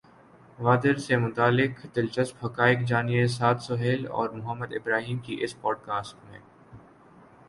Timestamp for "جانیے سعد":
2.87-3.61